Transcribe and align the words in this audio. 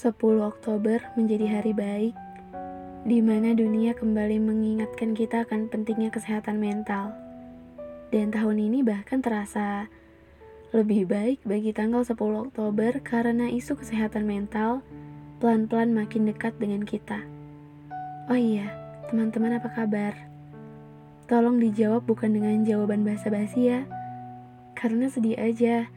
10 0.00 0.16
Oktober 0.40 0.96
menjadi 1.12 1.60
hari 1.60 1.76
baik, 1.76 2.16
di 3.04 3.20
mana 3.20 3.52
dunia 3.52 3.92
kembali 3.92 4.40
mengingatkan 4.40 5.12
kita 5.12 5.44
akan 5.44 5.68
pentingnya 5.68 6.08
kesehatan 6.08 6.56
mental. 6.56 7.12
Dan 8.08 8.32
tahun 8.32 8.64
ini 8.64 8.80
bahkan 8.80 9.20
terasa 9.20 9.92
lebih 10.72 11.04
baik 11.04 11.44
bagi 11.44 11.76
tanggal 11.76 12.00
10 12.00 12.16
Oktober 12.16 12.96
karena 13.04 13.52
isu 13.52 13.76
kesehatan 13.76 14.24
mental 14.24 14.80
pelan-pelan 15.36 15.92
makin 15.92 16.32
dekat 16.32 16.56
dengan 16.56 16.80
kita. 16.80 17.20
Oh 18.32 18.40
iya, 18.40 18.72
teman-teman 19.12 19.60
apa 19.60 19.68
kabar? 19.68 20.16
Tolong 21.28 21.60
dijawab 21.60 22.08
bukan 22.08 22.32
dengan 22.32 22.64
jawaban 22.64 23.04
basa-basi 23.04 23.68
ya. 23.68 23.84
Karena 24.72 25.12
sedih 25.12 25.36
aja 25.36 25.92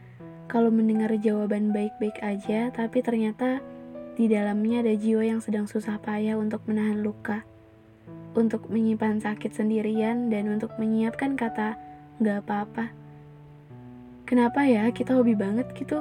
kalau 0.52 0.68
mendengar 0.68 1.08
jawaban 1.16 1.72
baik-baik 1.72 2.20
aja 2.20 2.68
tapi 2.68 3.00
ternyata 3.00 3.64
di 4.14 4.30
dalamnya 4.30 4.86
ada 4.86 4.94
jiwa 4.94 5.26
yang 5.26 5.42
sedang 5.42 5.66
susah 5.66 5.98
payah 5.98 6.38
untuk 6.38 6.62
menahan 6.70 7.02
luka, 7.02 7.42
untuk 8.38 8.70
menyimpan 8.70 9.18
sakit 9.18 9.50
sendirian, 9.50 10.30
dan 10.30 10.54
untuk 10.54 10.70
menyiapkan 10.78 11.34
kata 11.34 11.74
"gak 12.22 12.46
apa-apa". 12.46 12.94
Kenapa 14.22 14.64
ya 14.70 14.86
kita 14.94 15.18
hobi 15.18 15.34
banget 15.34 15.66
gitu 15.74 16.00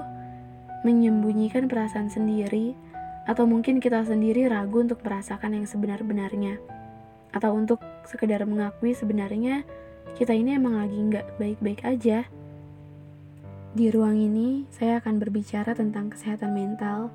menyembunyikan 0.86 1.66
perasaan 1.66 2.14
sendiri, 2.14 2.78
atau 3.26 3.50
mungkin 3.50 3.82
kita 3.82 4.06
sendiri 4.06 4.46
ragu 4.46 4.84
untuk 4.84 5.02
merasakan 5.02 5.58
yang 5.58 5.66
sebenar-benarnya, 5.66 6.62
atau 7.34 7.56
untuk 7.58 7.82
sekedar 8.06 8.46
mengakui 8.46 8.94
sebenarnya 8.94 9.66
kita 10.14 10.36
ini 10.38 10.54
emang 10.60 10.78
lagi 10.78 11.00
nggak 11.00 11.42
baik-baik 11.42 11.82
aja. 11.82 12.28
Di 13.74 13.90
ruang 13.90 14.22
ini, 14.22 14.70
saya 14.70 15.02
akan 15.02 15.18
berbicara 15.18 15.74
tentang 15.74 16.14
kesehatan 16.14 16.54
mental 16.54 17.10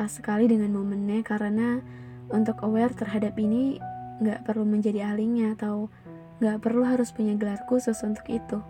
pas 0.00 0.08
sekali 0.08 0.48
dengan 0.48 0.72
momennya 0.72 1.20
karena 1.20 1.84
untuk 2.32 2.64
aware 2.64 2.96
terhadap 2.96 3.36
ini 3.36 3.76
nggak 4.24 4.48
perlu 4.48 4.64
menjadi 4.64 5.12
ahlinya 5.12 5.52
atau 5.60 5.92
nggak 6.40 6.56
perlu 6.64 6.88
harus 6.88 7.12
punya 7.12 7.36
gelar 7.36 7.60
khusus 7.68 8.00
untuk 8.00 8.24
itu. 8.32 8.64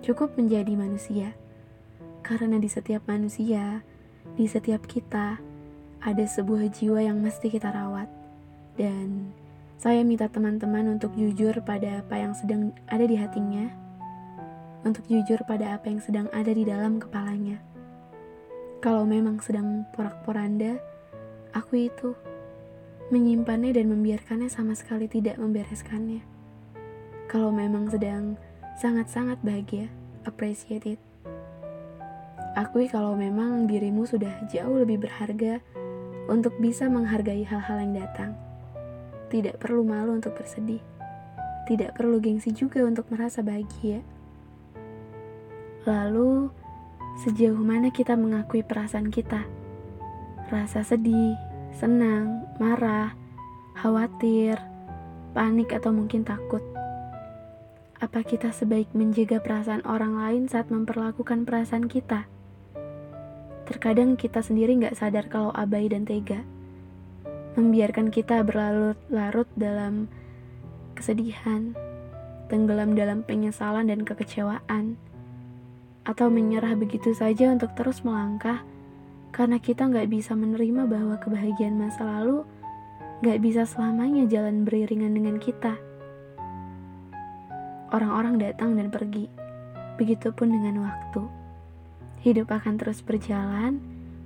Cukup 0.00 0.32
menjadi 0.40 0.72
manusia. 0.72 1.36
Karena 2.24 2.56
di 2.56 2.64
setiap 2.72 3.04
manusia, 3.04 3.84
di 4.32 4.48
setiap 4.48 4.88
kita, 4.88 5.36
ada 6.00 6.24
sebuah 6.24 6.72
jiwa 6.72 7.04
yang 7.04 7.20
mesti 7.20 7.52
kita 7.52 7.68
rawat. 7.68 8.08
Dan 8.80 9.36
saya 9.76 10.00
minta 10.00 10.32
teman-teman 10.32 10.96
untuk 10.96 11.12
jujur 11.12 11.60
pada 11.60 12.00
apa 12.00 12.16
yang 12.16 12.32
sedang 12.32 12.72
ada 12.88 13.04
di 13.04 13.20
hatinya, 13.20 13.68
untuk 14.80 15.04
jujur 15.12 15.44
pada 15.44 15.76
apa 15.76 15.92
yang 15.92 16.00
sedang 16.00 16.26
ada 16.32 16.56
di 16.56 16.64
dalam 16.64 16.96
kepalanya. 16.96 17.71
Kalau 18.82 19.06
memang 19.06 19.38
sedang 19.38 19.86
porak-poranda, 19.94 20.74
aku 21.54 21.86
itu 21.86 22.18
menyimpannya 23.14 23.78
dan 23.78 23.86
membiarkannya 23.94 24.50
sama 24.50 24.74
sekali 24.74 25.06
tidak 25.06 25.38
membereskannya. 25.38 26.18
Kalau 27.30 27.54
memang 27.54 27.86
sedang 27.94 28.34
sangat-sangat 28.82 29.38
bahagia, 29.46 29.86
appreciate 30.26 30.98
it. 30.98 31.00
Akui 32.58 32.90
kalau 32.90 33.14
memang 33.14 33.70
dirimu 33.70 34.02
sudah 34.02 34.34
jauh 34.50 34.82
lebih 34.82 35.06
berharga 35.06 35.62
untuk 36.26 36.58
bisa 36.58 36.90
menghargai 36.90 37.46
hal-hal 37.46 37.86
yang 37.86 38.02
datang. 38.02 38.34
Tidak 39.30 39.62
perlu 39.62 39.86
malu 39.86 40.18
untuk 40.18 40.34
bersedih. 40.34 40.82
Tidak 41.70 41.94
perlu 41.94 42.18
gengsi 42.18 42.50
juga 42.50 42.82
untuk 42.82 43.06
merasa 43.14 43.46
bahagia. 43.46 44.02
Lalu, 45.86 46.50
Sejauh 47.20 47.60
mana 47.60 47.92
kita 47.92 48.16
mengakui 48.16 48.64
perasaan 48.64 49.12
kita? 49.12 49.44
Rasa 50.48 50.80
sedih, 50.80 51.36
senang, 51.76 52.48
marah, 52.56 53.12
khawatir, 53.76 54.56
panik, 55.36 55.76
atau 55.76 55.92
mungkin 55.92 56.24
takut. 56.24 56.64
Apa 58.00 58.24
kita 58.24 58.48
sebaik 58.48 58.96
menjaga 58.96 59.44
perasaan 59.44 59.84
orang 59.84 60.16
lain 60.16 60.42
saat 60.48 60.72
memperlakukan 60.72 61.44
perasaan 61.44 61.84
kita? 61.84 62.24
Terkadang 63.68 64.16
kita 64.16 64.40
sendiri 64.40 64.72
nggak 64.80 64.96
sadar 64.96 65.28
kalau 65.28 65.52
abai 65.52 65.92
dan 65.92 66.08
tega. 66.08 66.42
Membiarkan 67.60 68.08
kita 68.08 68.40
berlarut-larut 68.40 69.46
dalam 69.60 70.08
kesedihan, 70.96 71.76
tenggelam 72.48 72.96
dalam 72.96 73.20
penyesalan 73.20 73.92
dan 73.92 74.00
kekecewaan 74.02 74.96
atau 76.02 76.26
menyerah 76.28 76.74
begitu 76.74 77.14
saja 77.14 77.50
untuk 77.54 77.74
terus 77.78 78.02
melangkah 78.02 78.62
karena 79.32 79.56
kita 79.56 79.88
nggak 79.88 80.12
bisa 80.12 80.36
menerima 80.36 80.84
bahwa 80.84 81.16
kebahagiaan 81.16 81.80
masa 81.80 82.04
lalu 82.04 82.44
nggak 83.22 83.38
bisa 83.38 83.62
selamanya 83.64 84.26
jalan 84.26 84.66
beriringan 84.66 85.14
dengan 85.14 85.38
kita. 85.38 85.78
Orang-orang 87.94 88.42
datang 88.42 88.74
dan 88.74 88.90
pergi, 88.90 89.30
begitupun 89.94 90.50
dengan 90.50 90.82
waktu. 90.82 91.22
Hidup 92.26 92.50
akan 92.50 92.82
terus 92.82 92.98
berjalan, 92.98 93.78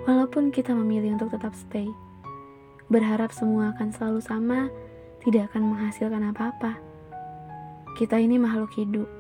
walaupun 0.09 0.49
kita 0.49 0.73
memilih 0.73 1.19
untuk 1.19 1.35
tetap 1.35 1.53
stay. 1.53 1.85
Berharap 2.89 3.35
semua 3.35 3.75
akan 3.77 3.91
selalu 3.93 4.21
sama, 4.23 4.61
tidak 5.27 5.53
akan 5.53 5.75
menghasilkan 5.75 6.23
apa-apa. 6.33 6.79
Kita 7.99 8.17
ini 8.17 8.39
makhluk 8.39 8.71
hidup, 8.79 9.11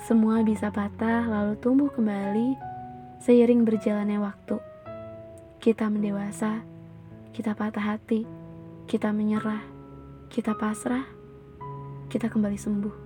semua 0.00 0.40
bisa 0.40 0.72
patah 0.72 1.28
lalu 1.28 1.60
tumbuh 1.60 1.92
kembali 1.92 2.56
seiring 3.20 3.68
berjalannya 3.68 4.16
waktu. 4.16 4.56
Kita 5.60 5.92
mendewasa, 5.92 6.64
kita 7.36 7.52
patah 7.52 7.84
hati, 7.84 8.24
kita 8.88 9.12
menyerah, 9.12 9.60
kita 10.32 10.56
pasrah, 10.56 11.04
kita 12.08 12.32
kembali 12.32 12.56
sembuh. 12.56 12.96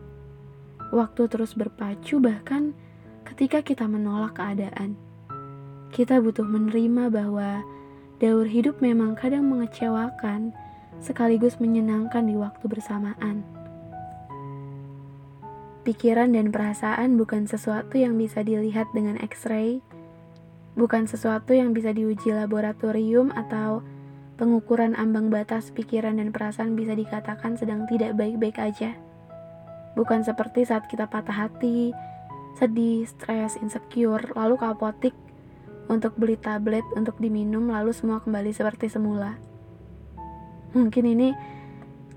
Waktu 0.95 1.23
terus 1.27 1.59
berpacu 1.59 2.23
bahkan 2.23 2.71
ketika 3.27 3.67
kita 3.67 3.91
menolak 3.91 4.39
keadaan. 4.39 4.95
Kita 5.91 6.23
butuh 6.23 6.47
menerima 6.47 7.11
bahwa 7.11 7.67
daur 8.23 8.47
hidup 8.47 8.79
memang 8.79 9.19
kadang 9.19 9.51
mengecewakan 9.51 10.55
sekaligus 11.03 11.59
menyenangkan 11.59 12.23
di 12.23 12.39
waktu 12.39 12.71
bersamaan. 12.71 13.54
Pikiran 15.85 16.33
dan 16.33 16.49
perasaan 16.49 17.21
bukan 17.21 17.45
sesuatu 17.45 18.01
yang 18.01 18.17
bisa 18.17 18.41
dilihat 18.41 18.89
dengan 18.97 19.21
X-ray, 19.21 19.85
bukan 20.81 21.05
sesuatu 21.05 21.53
yang 21.53 21.77
bisa 21.77 21.93
diuji 21.93 22.33
laboratorium 22.33 23.29
atau 23.37 23.85
pengukuran 24.41 24.97
ambang 24.97 25.29
batas 25.29 25.69
pikiran 25.71 26.17
dan 26.17 26.33
perasaan 26.33 26.73
bisa 26.73 26.97
dikatakan 26.97 27.61
sedang 27.61 27.85
tidak 27.85 28.17
baik-baik 28.17 28.57
aja. 28.57 28.97
Bukan 29.93 30.25
seperti 30.25 30.65
saat 30.65 30.89
kita 30.89 31.05
patah 31.05 31.47
hati, 31.47 31.93
sedih, 32.57 33.05
stres, 33.05 33.61
insecure, 33.61 34.25
lalu 34.35 34.57
ke 34.57 34.67
apotik 34.67 35.15
untuk 35.93 36.17
beli 36.17 36.41
tablet 36.41 36.87
untuk 36.97 37.21
diminum 37.21 37.69
lalu 37.69 37.93
semua 37.93 38.25
kembali 38.25 38.57
seperti 38.57 38.89
semula. 38.89 39.37
Mungkin 40.75 41.05
ini 41.07 41.31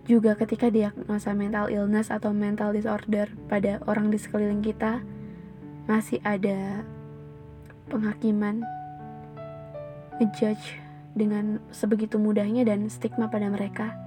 juga 0.08 0.40
ketika 0.40 0.72
diagnosa 0.72 1.36
mental 1.36 1.68
illness 1.68 2.08
atau 2.08 2.32
mental 2.32 2.72
disorder 2.72 3.28
pada 3.52 3.84
orang 3.92 4.08
di 4.08 4.16
sekeliling 4.16 4.64
kita, 4.64 5.04
masih 5.84 6.24
ada 6.24 6.82
penghakiman, 7.92 8.64
ngejudge 10.18 10.80
dengan 11.12 11.60
sebegitu 11.76 12.16
mudahnya 12.16 12.64
dan 12.64 12.88
stigma 12.88 13.28
pada 13.28 13.52
mereka. 13.52 14.00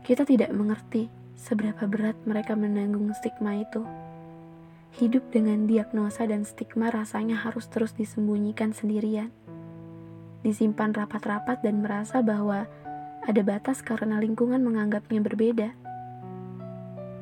Kita 0.00 0.24
tidak 0.24 0.48
mengerti 0.56 1.12
seberapa 1.36 1.84
berat 1.84 2.16
mereka 2.24 2.56
menanggung 2.56 3.12
stigma 3.12 3.60
itu. 3.60 3.84
Hidup 4.96 5.28
dengan 5.30 5.68
diagnosa 5.68 6.26
dan 6.26 6.42
stigma 6.48 6.90
rasanya 6.90 7.36
harus 7.36 7.68
terus 7.68 7.94
disembunyikan 7.94 8.72
sendirian. 8.72 9.30
Disimpan 10.40 10.96
rapat-rapat 10.96 11.60
dan 11.60 11.84
merasa 11.84 12.24
bahwa 12.24 12.64
ada 13.28 13.42
batas 13.44 13.84
karena 13.84 14.16
lingkungan 14.16 14.64
menganggapnya 14.64 15.20
berbeda. 15.20 15.68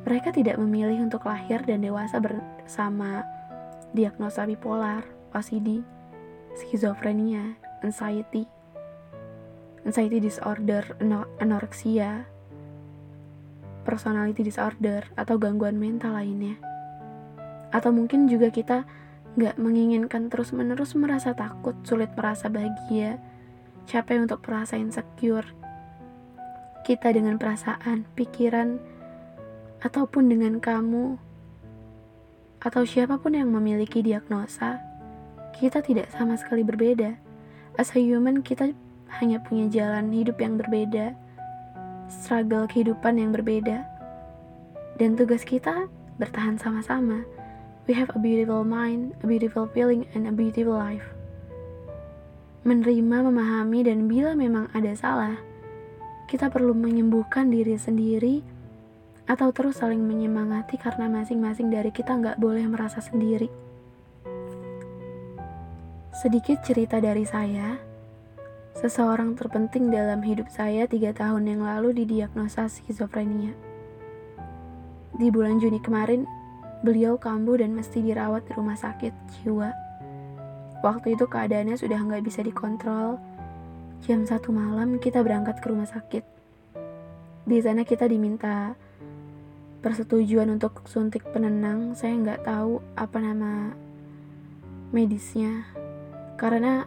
Mereka 0.07 0.31
tidak 0.33 0.57
memilih 0.57 1.05
untuk 1.05 1.27
lahir 1.27 1.61
dan 1.67 1.83
dewasa 1.83 2.23
bersama 2.23 3.27
diagnosa 3.93 4.47
bipolar, 4.47 5.03
OCD, 5.35 5.83
skizofrenia, 6.55 7.59
anxiety, 7.83 8.47
anxiety 9.85 10.23
disorder, 10.23 10.97
anoreksia, 11.43 12.25
personality 13.83 14.45
disorder, 14.45 15.09
atau 15.17 15.37
gangguan 15.37 15.77
mental 15.77 16.17
lainnya. 16.17 16.57
Atau 17.73 17.93
mungkin 17.93 18.29
juga 18.29 18.49
kita 18.49 18.89
nggak 19.37 19.61
menginginkan 19.61 20.33
terus-menerus 20.33 20.97
merasa 20.97 21.37
takut, 21.37 21.77
sulit 21.85 22.11
merasa 22.17 22.49
bahagia, 22.49 23.21
capek 23.87 24.25
untuk 24.25 24.41
merasa 24.45 24.77
insecure, 24.77 25.47
kita 26.85 27.15
dengan 27.15 27.41
perasaan, 27.41 28.05
pikiran, 28.15 28.79
ataupun 29.81 30.27
dengan 30.31 30.59
kamu, 30.59 31.19
atau 32.59 32.83
siapa 32.83 33.19
pun 33.23 33.39
yang 33.39 33.55
memiliki 33.55 34.03
diagnosa, 34.03 34.83
kita 35.55 35.79
tidak 35.83 36.11
sama 36.11 36.35
sekali 36.35 36.67
berbeda. 36.67 37.29
as 37.79 37.95
a 37.95 38.03
human 38.03 38.43
kita 38.43 38.75
hanya 39.23 39.39
punya 39.39 39.71
jalan 39.71 40.11
hidup 40.11 40.37
yang 40.43 40.59
berbeda, 40.59 41.15
struggle 42.11 42.67
kehidupan 42.67 43.17
yang 43.17 43.31
berbeda. 43.31 43.87
Dan 44.99 45.15
tugas 45.15 45.47
kita 45.47 45.87
bertahan 46.19 46.59
sama-sama. 46.59 47.23
We 47.87 47.95
have 47.95 48.11
a 48.13 48.21
beautiful 48.21 48.67
mind, 48.67 49.15
a 49.23 49.31
beautiful 49.31 49.71
feeling, 49.71 50.11
and 50.13 50.27
a 50.27 50.35
beautiful 50.35 50.75
life. 50.75 51.07
Menerima, 52.67 53.31
memahami, 53.31 53.87
dan 53.87 54.11
bila 54.11 54.35
memang 54.35 54.69
ada 54.75 54.93
salah, 54.99 55.39
kita 56.29 56.53
perlu 56.53 56.77
menyembuhkan 56.77 57.49
diri 57.49 57.81
sendiri 57.81 58.45
atau 59.25 59.49
terus 59.49 59.81
saling 59.81 60.05
menyemangati 60.05 60.77
karena 60.77 61.09
masing-masing 61.09 61.73
dari 61.73 61.89
kita 61.89 62.13
nggak 62.13 62.37
boleh 62.37 62.69
merasa 62.69 63.01
sendiri. 63.01 63.49
Sedikit 66.13 66.61
cerita 66.61 67.01
dari 67.01 67.25
saya, 67.25 67.81
seseorang 68.77 69.33
terpenting 69.41 69.89
dalam 69.89 70.21
hidup 70.21 70.53
saya 70.53 70.85
tiga 70.85 71.17
tahun 71.17 71.49
yang 71.49 71.65
lalu 71.65 72.05
didiagnosa 72.05 72.69
skizofrenia. 72.69 73.57
Di 75.17 75.33
bulan 75.33 75.57
Juni 75.57 75.81
kemarin, 75.81 76.29
beliau 76.85 77.17
kambuh 77.17 77.57
dan 77.57 77.73
mesti 77.73 78.05
dirawat 78.05 78.45
di 78.45 78.53
rumah 78.53 78.77
sakit 78.77 79.15
jiwa. 79.41 79.73
Waktu 80.85 81.17
itu 81.17 81.25
keadaannya 81.25 81.75
sudah 81.75 81.99
nggak 81.99 82.23
bisa 82.23 82.45
dikontrol. 82.45 83.17
Jam 84.07 84.23
satu 84.23 84.55
malam 84.55 85.03
kita 85.03 85.27
berangkat 85.27 85.59
ke 85.59 85.67
rumah 85.67 85.91
sakit. 85.91 86.23
Di 87.49 87.59
sana 87.59 87.83
kita 87.83 88.07
diminta 88.07 88.79
persetujuan 89.83 90.55
untuk 90.55 90.87
suntik 90.87 91.27
penenang. 91.35 91.99
Saya 91.99 92.15
nggak 92.15 92.47
tahu 92.47 92.79
apa 92.95 93.19
nama 93.19 93.75
medisnya 94.95 95.67
karena 96.39 96.87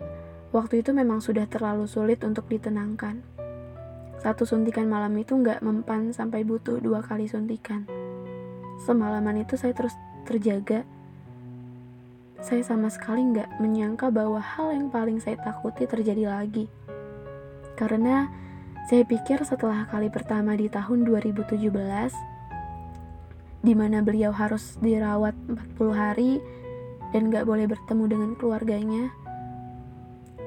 waktu 0.55 0.79
itu 0.79 0.95
memang 0.95 1.19
sudah 1.19 1.43
terlalu 1.51 1.83
sulit 1.85 2.23
untuk 2.23 2.47
ditenangkan. 2.47 3.19
Satu 4.21 4.47
suntikan 4.47 4.87
malam 4.87 5.11
itu 5.19 5.35
nggak 5.35 5.59
mempan 5.59 6.15
sampai 6.15 6.47
butuh 6.47 6.79
dua 6.79 7.03
kali 7.03 7.27
suntikan. 7.27 7.83
Semalaman 8.87 9.43
itu 9.43 9.59
saya 9.59 9.75
terus 9.75 9.93
terjaga. 10.23 10.87
Saya 12.41 12.63
sama 12.63 12.87
sekali 12.87 13.21
nggak 13.35 13.59
menyangka 13.59 14.09
bahwa 14.09 14.39
hal 14.41 14.73
yang 14.73 14.87
paling 14.87 15.19
saya 15.19 15.37
takuti 15.37 15.85
terjadi 15.85 16.31
lagi. 16.31 16.71
Karena 17.81 18.29
saya 18.85 19.01
pikir 19.01 19.41
setelah 19.41 19.89
kali 19.89 20.13
pertama 20.13 20.53
di 20.53 20.69
tahun 20.69 21.01
2017, 21.01 21.65
di 23.65 23.73
mana 23.73 24.05
beliau 24.05 24.29
harus 24.29 24.77
dirawat 24.85 25.33
40 25.49 25.89
hari 25.89 26.37
dan 27.09 27.33
nggak 27.33 27.49
boleh 27.49 27.65
bertemu 27.65 28.03
dengan 28.05 28.29
keluarganya, 28.37 29.09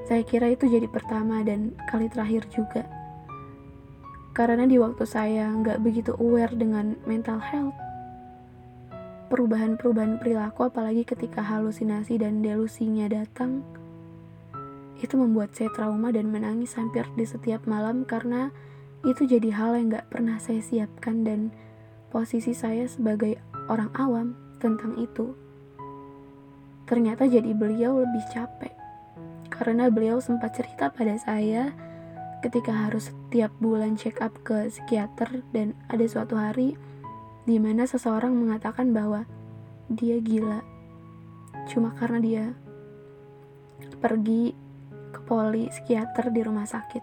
saya 0.06 0.22
kira 0.22 0.54
itu 0.54 0.70
jadi 0.70 0.86
pertama 0.86 1.42
dan 1.42 1.74
kali 1.90 2.06
terakhir 2.06 2.46
juga. 2.54 2.86
Karena 4.30 4.70
di 4.70 4.78
waktu 4.78 5.02
saya 5.02 5.50
nggak 5.50 5.82
begitu 5.82 6.14
aware 6.14 6.54
dengan 6.54 6.94
mental 7.02 7.42
health, 7.42 7.74
perubahan-perubahan 9.34 10.22
perilaku 10.22 10.70
apalagi 10.70 11.02
ketika 11.02 11.42
halusinasi 11.42 12.14
dan 12.22 12.46
delusinya 12.46 13.10
datang, 13.10 13.66
itu 15.02 15.14
membuat 15.18 15.54
saya 15.56 15.72
trauma 15.74 16.14
dan 16.14 16.30
menangis 16.30 16.78
hampir 16.78 17.02
di 17.18 17.26
setiap 17.26 17.66
malam 17.66 18.06
karena 18.06 18.54
itu 19.04 19.26
jadi 19.26 19.50
hal 19.52 19.76
yang 19.76 19.92
nggak 19.92 20.08
pernah 20.08 20.38
saya 20.38 20.62
siapkan 20.62 21.26
dan 21.26 21.50
posisi 22.08 22.54
saya 22.54 22.86
sebagai 22.86 23.36
orang 23.66 23.90
awam 23.98 24.38
tentang 24.62 24.96
itu. 24.96 25.34
Ternyata 26.84 27.26
jadi 27.26 27.52
beliau 27.52 28.00
lebih 28.00 28.22
capek 28.32 28.72
karena 29.54 29.86
beliau 29.86 30.18
sempat 30.18 30.56
cerita 30.58 30.90
pada 30.90 31.14
saya 31.20 31.70
ketika 32.42 32.74
harus 32.74 33.08
setiap 33.08 33.54
bulan 33.62 33.96
check 33.96 34.20
up 34.20 34.34
ke 34.44 34.68
psikiater 34.68 35.40
dan 35.54 35.72
ada 35.88 36.04
suatu 36.04 36.36
hari 36.36 36.76
di 37.48 37.56
mana 37.56 37.88
seseorang 37.88 38.36
mengatakan 38.36 38.92
bahwa 38.92 39.24
dia 39.88 40.20
gila 40.20 40.60
cuma 41.70 41.94
karena 41.96 42.20
dia 42.20 42.44
pergi 44.00 44.63
ke 45.14 45.22
poli 45.22 45.70
psikiater 45.70 46.34
di 46.34 46.42
rumah 46.42 46.66
sakit. 46.66 47.00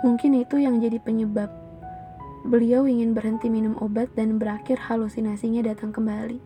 Mungkin 0.00 0.32
itu 0.40 0.56
yang 0.56 0.80
jadi 0.80 0.96
penyebab 0.96 1.52
beliau 2.40 2.88
ingin 2.88 3.12
berhenti 3.12 3.52
minum 3.52 3.76
obat 3.84 4.08
dan 4.16 4.40
berakhir 4.40 4.80
halusinasinya 4.80 5.60
datang 5.60 5.92
kembali. 5.92 6.40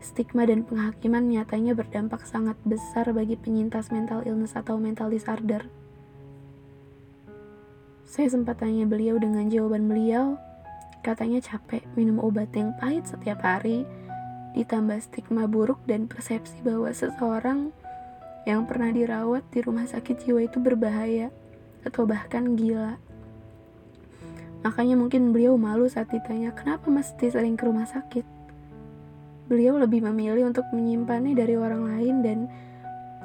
Stigma 0.00 0.46
dan 0.46 0.62
penghakiman 0.64 1.28
nyatanya 1.28 1.74
berdampak 1.74 2.24
sangat 2.24 2.56
besar 2.62 3.10
bagi 3.12 3.34
penyintas 3.34 3.90
mental 3.90 4.22
illness 4.24 4.56
atau 4.56 4.78
mental 4.78 5.10
disorder. 5.10 5.66
Saya 8.08 8.30
sempat 8.32 8.62
tanya 8.62 8.86
beliau 8.88 9.20
dengan 9.20 9.50
jawaban 9.52 9.86
beliau, 9.86 10.40
katanya 11.04 11.42
capek 11.44 11.84
minum 11.94 12.22
obat 12.22 12.48
yang 12.56 12.72
pahit 12.80 13.06
setiap 13.06 13.44
hari, 13.44 13.84
ditambah 14.54 14.98
stigma 14.98 15.46
buruk 15.46 15.78
dan 15.86 16.10
persepsi 16.10 16.58
bahwa 16.64 16.90
seseorang 16.90 17.70
yang 18.48 18.64
pernah 18.64 18.92
dirawat 18.92 19.44
di 19.52 19.60
rumah 19.60 19.84
sakit 19.84 20.24
jiwa 20.24 20.44
itu 20.44 20.60
berbahaya 20.60 21.28
atau 21.84 22.04
bahkan 22.04 22.56
gila. 22.56 22.96
Makanya 24.60 24.96
mungkin 24.96 25.32
beliau 25.32 25.56
malu 25.56 25.88
saat 25.88 26.12
ditanya 26.12 26.52
kenapa 26.52 26.92
mesti 26.92 27.32
sering 27.32 27.56
ke 27.56 27.64
rumah 27.64 27.88
sakit 27.88 28.40
beliau 29.50 29.74
lebih 29.82 30.06
memilih 30.06 30.46
untuk 30.46 30.62
menyimpannya 30.70 31.34
dari 31.34 31.58
orang 31.58 31.82
lain 31.90 32.22
dan 32.22 32.38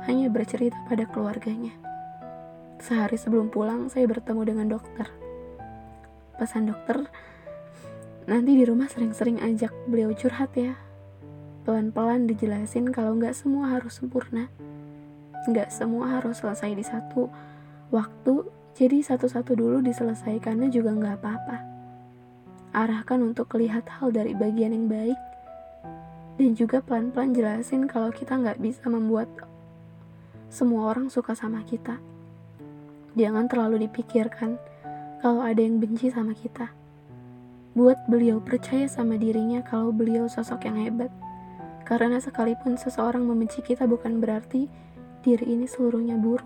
hanya 0.09 0.25
bercerita 0.25 0.73
pada 0.89 1.05
keluarganya. 1.05 1.69
Sehari 2.81 3.13
sebelum 3.13 3.53
pulang, 3.53 3.93
saya 3.93 4.09
bertemu 4.09 4.41
dengan 4.41 4.67
dokter. 4.73 5.05
Pesan 6.41 6.65
dokter, 6.65 7.05
nanti 8.25 8.57
di 8.57 8.65
rumah 8.65 8.89
sering-sering 8.89 9.37
ajak 9.37 9.69
beliau 9.85 10.17
curhat 10.17 10.49
ya. 10.57 10.73
Pelan-pelan 11.61 12.25
dijelasin 12.25 12.89
kalau 12.89 13.13
nggak 13.21 13.37
semua 13.37 13.77
harus 13.77 14.01
sempurna. 14.01 14.49
Nggak 15.45 15.69
semua 15.69 16.19
harus 16.19 16.41
selesai 16.41 16.73
di 16.73 16.85
satu 16.85 17.29
waktu, 17.93 18.45
jadi 18.73 18.99
satu-satu 19.05 19.53
dulu 19.53 19.79
diselesaikannya 19.85 20.73
juga 20.73 20.91
nggak 20.97 21.15
apa-apa. 21.21 21.57
Arahkan 22.75 23.23
untuk 23.23 23.55
lihat 23.55 23.87
hal 23.87 24.11
dari 24.11 24.35
bagian 24.35 24.75
yang 24.75 24.89
baik, 24.91 25.19
dan 26.35 26.51
juga 26.57 26.83
pelan-pelan 26.83 27.31
jelasin 27.31 27.87
kalau 27.87 28.11
kita 28.11 28.35
nggak 28.35 28.59
bisa 28.59 28.83
membuat 28.91 29.31
semua 30.51 30.91
orang 30.91 31.07
suka 31.07 31.31
sama 31.37 31.63
kita. 31.63 31.95
Jangan 33.15 33.47
terlalu 33.47 33.87
dipikirkan 33.87 34.59
kalau 35.23 35.39
ada 35.39 35.63
yang 35.63 35.79
benci 35.79 36.11
sama 36.11 36.35
kita. 36.35 36.67
Buat 37.75 38.07
beliau 38.07 38.39
percaya 38.43 38.87
sama 38.87 39.15
dirinya 39.15 39.63
kalau 39.63 39.91
beliau 39.91 40.27
sosok 40.27 40.67
yang 40.67 40.79
hebat. 40.79 41.11
Karena 41.87 42.19
sekalipun 42.19 42.75
seseorang 42.75 43.23
membenci 43.23 43.63
kita 43.63 43.87
bukan 43.87 44.19
berarti 44.19 44.67
diri 45.25 45.57
ini 45.57 45.65
seluruhnya 45.65 46.21
buruk. 46.21 46.45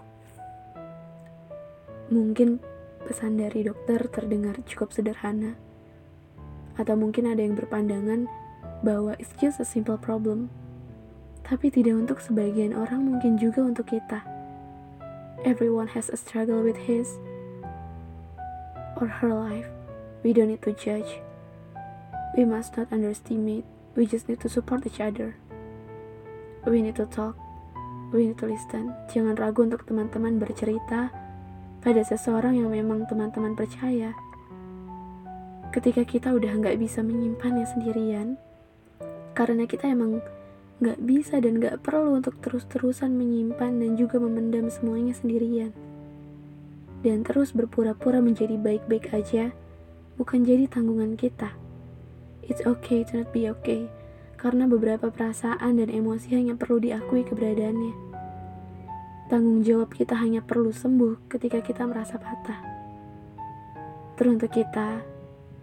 Mungkin 2.08 2.64
pesan 3.04 3.36
dari 3.36 3.68
dokter 3.68 4.08
terdengar 4.08 4.56
cukup 4.64 4.96
sederhana. 4.96 5.60
Atau 6.80 6.96
mungkin 6.96 7.28
ada 7.28 7.44
yang 7.44 7.60
berpandangan 7.60 8.32
bahwa 8.80 9.20
it's 9.20 9.36
just 9.36 9.60
a 9.60 9.68
simple 9.68 10.00
problem. 10.00 10.48
Tapi 11.44 11.68
tidak 11.68 12.08
untuk 12.08 12.24
sebagian 12.24 12.72
orang, 12.72 13.04
mungkin 13.04 13.36
juga 13.36 13.60
untuk 13.68 13.92
kita. 13.92 14.24
Everyone 15.44 15.92
has 15.92 16.08
a 16.08 16.16
struggle 16.16 16.64
with 16.64 16.80
his 16.88 17.20
or 18.96 19.12
her 19.20 19.36
life. 19.36 19.68
We 20.24 20.32
don't 20.32 20.52
need 20.52 20.64
to 20.64 20.76
judge. 20.76 21.20
We 22.36 22.48
must 22.48 22.76
not 22.80 22.92
underestimate. 22.92 23.68
We 23.96 24.06
just 24.06 24.28
need 24.32 24.40
to 24.46 24.50
support 24.52 24.86
each 24.86 25.00
other. 25.04 25.36
We 26.68 26.84
need 26.84 26.96
to 27.00 27.08
talk. 27.08 27.49
To 28.10 28.46
listen. 28.50 28.90
Jangan 29.14 29.38
ragu 29.38 29.70
untuk 29.70 29.86
teman-teman 29.86 30.42
bercerita 30.42 31.14
pada 31.86 32.02
seseorang 32.02 32.58
yang 32.58 32.74
memang 32.74 33.06
teman-teman 33.06 33.54
percaya. 33.54 34.18
Ketika 35.70 36.02
kita 36.02 36.34
udah 36.34 36.58
nggak 36.58 36.82
bisa 36.82 37.06
menyimpannya 37.06 37.70
sendirian, 37.70 38.34
karena 39.38 39.70
kita 39.70 39.94
emang 39.94 40.26
gak 40.82 40.98
bisa 41.06 41.38
dan 41.38 41.62
gak 41.62 41.86
perlu 41.86 42.18
untuk 42.18 42.42
terus-terusan 42.42 43.14
menyimpan 43.14 43.78
dan 43.78 43.94
juga 43.94 44.18
memendam 44.18 44.74
semuanya 44.74 45.14
sendirian. 45.14 45.70
Dan 47.06 47.22
terus 47.22 47.54
berpura-pura 47.54 48.26
menjadi 48.26 48.58
baik-baik 48.58 49.14
aja, 49.14 49.54
bukan 50.18 50.50
jadi 50.50 50.66
tanggungan 50.66 51.14
kita. 51.14 51.54
It's 52.42 52.66
okay 52.66 53.06
to 53.06 53.22
not 53.22 53.30
be 53.30 53.46
okay, 53.54 53.86
karena 54.40 54.72
beberapa 54.72 55.12
perasaan 55.12 55.84
dan 55.84 55.92
emosi 55.92 56.40
hanya 56.40 56.56
perlu 56.56 56.80
diakui 56.80 57.28
keberadaannya. 57.28 58.08
Tanggung 59.28 59.62
jawab 59.68 59.92
kita 59.92 60.16
hanya 60.16 60.40
perlu 60.40 60.72
sembuh 60.72 61.28
ketika 61.28 61.60
kita 61.60 61.84
merasa 61.84 62.16
patah. 62.16 62.64
Teruntuk 64.16 64.56
kita 64.56 65.04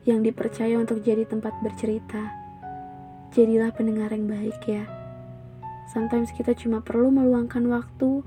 yang 0.04 0.20
dipercaya 0.20 0.76
untuk 0.76 1.00
jadi 1.00 1.24
tempat 1.24 1.56
bercerita, 1.64 2.46
Jadilah 3.34 3.74
pendengar 3.74 4.14
yang 4.14 4.30
baik 4.30 4.60
ya. 4.64 4.86
Sometimes 5.90 6.30
kita 6.32 6.54
cuma 6.56 6.80
perlu 6.80 7.10
meluangkan 7.10 7.68
waktu 7.68 8.22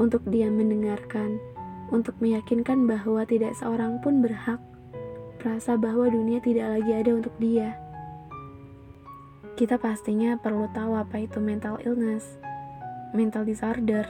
untuk 0.00 0.24
diam 0.26 0.56
mendengarkan, 0.56 1.36
untuk 1.92 2.16
meyakinkan 2.18 2.88
bahwa 2.88 3.22
tidak 3.28 3.54
seorang 3.54 4.00
pun 4.00 4.18
berhak 4.18 4.58
merasa 5.38 5.74
bahwa 5.74 6.06
dunia 6.06 6.38
tidak 6.38 6.74
lagi 6.74 6.90
ada 6.90 7.10
untuk 7.18 7.34
dia. 7.38 7.81
Kita 9.52 9.76
pastinya 9.76 10.40
perlu 10.40 10.64
tahu 10.72 10.96
apa 10.96 11.20
itu 11.20 11.36
mental 11.36 11.76
illness, 11.84 12.40
mental 13.12 13.44
disorder, 13.44 14.08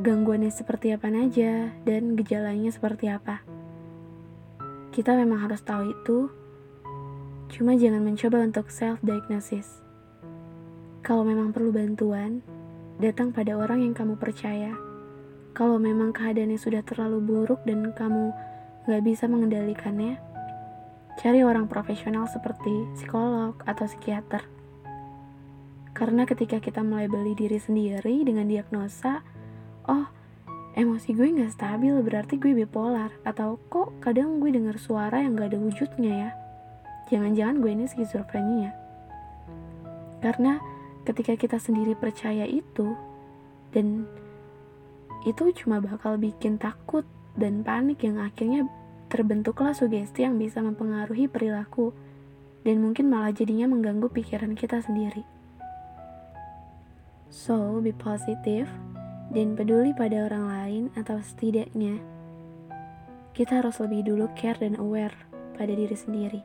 gangguannya 0.00 0.48
seperti 0.48 0.96
apa 0.96 1.12
aja, 1.12 1.76
dan 1.84 2.16
gejalanya 2.16 2.72
seperti 2.72 3.12
apa. 3.12 3.44
Kita 4.96 5.12
memang 5.12 5.44
harus 5.44 5.60
tahu 5.60 5.92
itu, 5.92 6.32
cuma 7.52 7.76
jangan 7.76 8.00
mencoba 8.00 8.48
untuk 8.48 8.72
self-diagnosis. 8.72 9.84
Kalau 11.04 11.22
memang 11.22 11.52
perlu 11.52 11.70
bantuan, 11.70 12.40
datang 12.96 13.36
pada 13.36 13.60
orang 13.60 13.84
yang 13.84 13.92
kamu 13.92 14.16
percaya. 14.16 14.72
Kalau 15.52 15.76
memang 15.76 16.16
keadaannya 16.16 16.56
sudah 16.56 16.80
terlalu 16.80 17.20
buruk 17.20 17.60
dan 17.68 17.92
kamu 17.92 18.32
gak 18.88 19.04
bisa 19.04 19.28
mengendalikannya, 19.28 20.16
cari 21.16 21.40
orang 21.40 21.64
profesional 21.66 22.28
seperti 22.28 22.84
psikolog 22.96 23.56
atau 23.64 23.88
psikiater. 23.88 24.44
Karena 25.96 26.28
ketika 26.28 26.60
kita 26.60 26.84
mulai 26.84 27.08
beli 27.08 27.32
diri 27.32 27.56
sendiri 27.56 28.20
dengan 28.20 28.44
diagnosa, 28.44 29.24
oh 29.88 30.04
emosi 30.76 31.16
gue 31.16 31.32
gak 31.40 31.56
stabil 31.56 31.96
berarti 32.04 32.36
gue 32.36 32.52
bipolar 32.52 33.08
atau 33.24 33.56
kok 33.72 33.96
kadang 34.04 34.44
gue 34.44 34.52
dengar 34.52 34.76
suara 34.76 35.24
yang 35.24 35.40
gak 35.40 35.56
ada 35.56 35.58
wujudnya 35.58 36.12
ya. 36.28 36.30
Jangan-jangan 37.08 37.64
gue 37.64 37.70
ini 37.72 37.86
skizofrenia. 37.88 38.76
Karena 40.20 40.60
ketika 41.08 41.32
kita 41.32 41.56
sendiri 41.56 41.96
percaya 41.96 42.44
itu 42.44 42.92
dan 43.72 44.04
itu 45.24 45.48
cuma 45.64 45.80
bakal 45.80 46.20
bikin 46.20 46.60
takut 46.60 47.08
dan 47.40 47.64
panik 47.64 48.04
yang 48.04 48.20
akhirnya 48.20 48.68
terbentuklah 49.06 49.72
sugesti 49.72 50.26
yang 50.26 50.38
bisa 50.38 50.58
mempengaruhi 50.62 51.30
perilaku 51.30 51.94
dan 52.66 52.82
mungkin 52.82 53.06
malah 53.06 53.30
jadinya 53.30 53.70
mengganggu 53.70 54.10
pikiran 54.10 54.58
kita 54.58 54.82
sendiri. 54.82 55.22
So, 57.30 57.78
be 57.82 57.94
positive 57.94 58.66
dan 59.30 59.54
peduli 59.54 59.94
pada 59.94 60.26
orang 60.26 60.44
lain 60.46 60.84
atau 60.98 61.18
setidaknya 61.22 61.98
kita 63.36 63.60
harus 63.60 63.76
lebih 63.84 64.08
dulu 64.08 64.26
care 64.32 64.56
dan 64.58 64.80
aware 64.80 65.12
pada 65.54 65.68
diri 65.68 65.92
sendiri. 65.92 66.40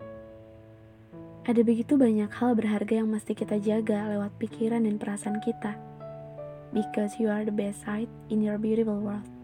Ada 1.42 1.66
begitu 1.66 1.98
banyak 1.98 2.30
hal 2.38 2.54
berharga 2.54 3.02
yang 3.02 3.10
mesti 3.10 3.34
kita 3.34 3.58
jaga 3.58 4.06
lewat 4.14 4.36
pikiran 4.38 4.86
dan 4.86 5.02
perasaan 5.02 5.42
kita. 5.42 5.74
Because 6.70 7.18
you 7.18 7.34
are 7.34 7.42
the 7.42 7.56
best 7.56 7.82
side 7.82 8.12
in 8.30 8.46
your 8.46 8.62
beautiful 8.62 9.02
world. 9.02 9.41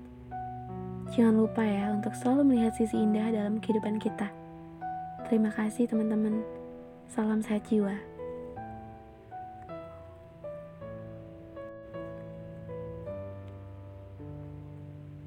Jangan 1.16 1.36
lupa 1.40 1.64
ya 1.64 1.96
untuk 1.96 2.12
selalu 2.12 2.54
melihat 2.54 2.76
sisi 2.76 3.00
indah 3.00 3.32
dalam 3.32 3.64
kehidupan 3.64 4.02
kita. 4.02 4.28
Terima 5.28 5.52
kasih 5.52 5.88
teman-teman. 5.88 6.44
Salam 7.08 7.40
sehat 7.40 7.64
jiwa. 7.68 8.17